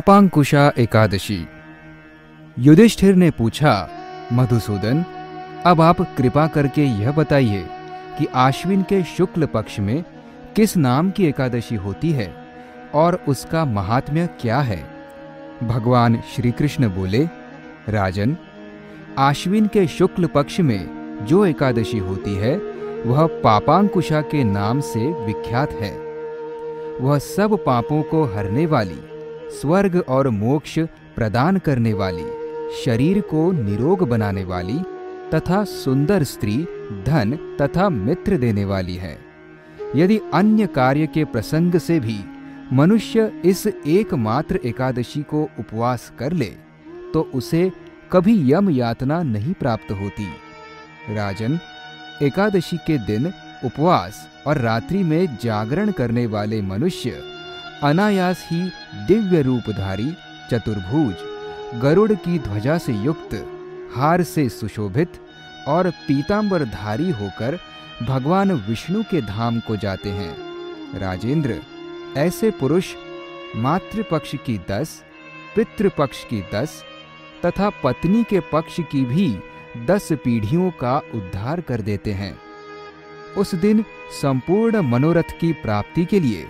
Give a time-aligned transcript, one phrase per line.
[0.00, 1.48] पापांकुशा एकादशी।
[2.58, 3.90] युधिष्ठिर ने पूछा,
[4.32, 5.04] मधुसूदन,
[5.66, 7.66] अब आप कृपा करके यह बताइए
[8.18, 10.04] कि आश्विन के शुक्ल पक्ष में
[10.56, 12.34] किस नाम की एकादशी होती है
[12.94, 14.90] और उसका महात्म्य क्या है?
[15.62, 17.28] भगवान श्री कृष्ण बोले,
[17.88, 18.36] राजन,
[19.18, 20.88] आश्विन के शुक्ल पक्ष में
[21.22, 22.56] जो एकादशी होती है,
[23.06, 25.98] वह पापांकुशा के नाम से विख्यात है।
[27.00, 29.00] वह सब पापों को हरने वाली
[29.52, 30.78] स्वर्ग और मोक्ष
[31.16, 32.24] प्रदान करने वाली,
[32.84, 34.78] शरीर को निरोग बनाने वाली
[35.34, 36.56] तथा सुंदर स्त्री,
[37.06, 39.18] धन तथा मित्र देने वाली है।
[39.96, 42.18] यदि अन्य कार्य के प्रसंग से भी
[42.72, 46.52] मनुष्य इस एकमात्र एकादशी को उपवास कर ले
[47.14, 47.70] तो उसे
[48.12, 50.26] कभी यम यातना नहीं प्राप्त होती।
[51.14, 51.58] राजन,
[52.22, 53.26] एकादशी के दिन
[53.64, 57.22] उपवास और रात्रि में जागरण करने वाले मनुष्य
[57.82, 58.60] अनायास ही
[59.06, 60.12] दिव्य रूपधारी,
[60.50, 61.16] चतुर्भुज,
[61.80, 63.34] गरुड़ की ध्वजा से युक्त,
[63.96, 65.12] हार से सुशोभित
[65.68, 67.58] और पीतांबरधारी होकर
[68.02, 70.36] भगवान विष्णु के धाम को जाते हैं।
[70.98, 71.60] राजेंद्र,
[72.16, 72.94] ऐसे पुरुष,
[73.56, 75.02] मातृपक्ष की दस,
[75.56, 76.84] पितृपक्ष की दस
[77.46, 79.38] तथा पत्नी के पक्ष की भी
[79.86, 82.38] दस पीढ़ियों का उद्धार कर देते हैं।
[83.38, 83.84] उस दिन
[84.22, 86.48] संपूर्ण मनोरथ की प्राप्ति के लिए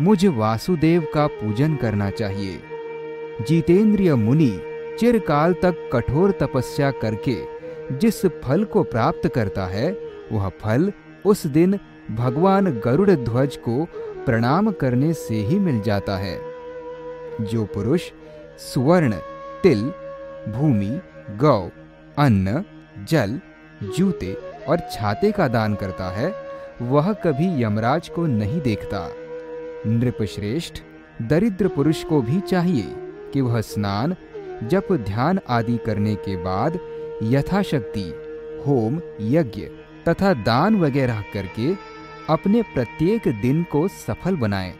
[0.00, 2.60] मुझ वासुदेव का पूजन करना चाहिए।
[3.48, 4.60] जीतेंद्रिय मुनि
[5.00, 7.36] चिरकाल तक कठोर तपस्या करके
[7.96, 9.96] जिस फल को प्राप्त करता है,
[10.32, 10.92] वह फल
[11.26, 11.78] उस दिन
[12.10, 13.84] भगवान गरुड़ ध्वज को
[14.26, 16.38] प्रणाम करने से ही मिल जाता है।
[17.40, 18.02] जो पुरुष
[18.58, 19.12] सुवर्ण,
[19.62, 19.92] तिल,
[20.52, 21.70] भूमि, गौ,
[22.18, 22.64] अन्न,
[23.08, 23.40] जल,
[23.98, 24.36] जूते
[24.68, 26.34] और छाते का दान करता है,
[26.82, 29.10] वह कभी यमराज को नहीं देखता।
[29.86, 30.74] नृपश्रेष्ठ,
[31.22, 32.94] दरिद्र पुरुष को भी चाहिए
[33.32, 34.16] कि वह स्नान,
[34.62, 36.78] जप, ध्यान आदि करने के बाद
[37.22, 38.12] यथाशक्ति,
[38.66, 39.60] होम, यज्ञ
[40.08, 41.74] तथा दान वगैरह करके
[42.30, 44.74] अपने प्रत्येक दिन को सफल बनाए।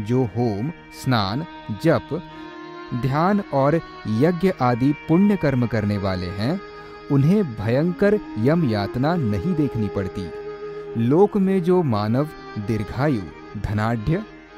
[0.00, 1.46] जो होम, स्नान,
[1.82, 2.22] जप,
[3.02, 6.60] ध्यान और यज्ञ आदि पुण्य कर्म करने वाले हैं,
[7.12, 10.30] उन्हें भयंकर यम यातना नहीं देखनी पड़ती।
[10.98, 13.22] लोक में जो मानव, दीर्घायु
[13.60, 13.98] धनाढ़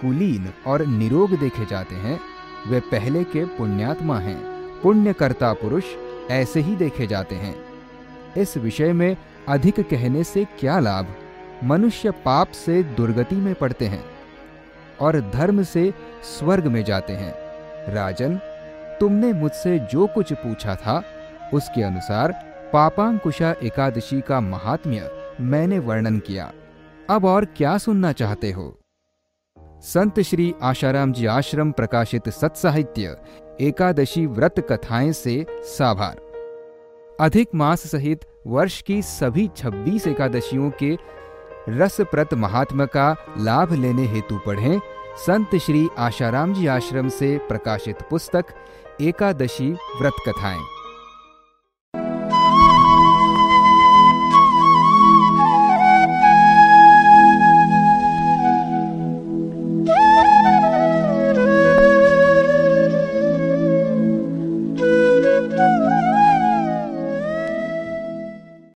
[0.00, 2.20] कुलीन और निरोग देखे जाते हैं।
[2.68, 4.40] वे पहले के पुण्यात्मा हैं।
[4.82, 5.84] पुण्यकर्ता पुरुष
[6.30, 7.56] ऐसे ही देखे जाते हैं।
[8.36, 9.16] इस विषय में
[9.48, 11.06] अधिक कहने से क्या लाभ?
[11.64, 14.04] मनुष्य पाप से दुर्गति में पड़ते हैं
[15.00, 17.34] और धर्म से स्वर्ग में जाते हैं।
[17.94, 18.36] राजन,
[19.00, 21.04] तुमने मुझसे जो कुछ पूछा था,
[21.54, 22.32] उसके अनुसार
[22.72, 26.52] पापांकुशा एकादशी का महात्म्य मैंने वर्णन किया।
[27.10, 28.79] अब और क्या सुनना चाहते हो?
[29.82, 33.16] संत श्री आशाराम जी आश्रम प्रकाशित सत्साहित्य,
[33.60, 36.20] एकादशी व्रत कथाएँ से साभार।
[37.20, 40.98] अधिक मास सहित वर्ष की सभी 26 एकादशियों के
[41.68, 44.80] रसप्रत महात्मा का लाभ लेने हेतु पढ़ें
[45.26, 48.44] संत श्री आशाराम जी आश्रम से प्रकाशित पुस्तक,
[49.00, 50.79] एकादशी व्रत कथाएँ।